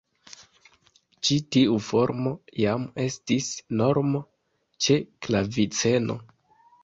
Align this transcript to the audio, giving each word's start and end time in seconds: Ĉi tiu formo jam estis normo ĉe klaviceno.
Ĉi 1.27 1.35
tiu 1.55 1.75
formo 1.87 2.31
jam 2.63 2.87
estis 3.05 3.51
normo 3.81 4.23
ĉe 4.87 4.97
klaviceno. 5.27 6.19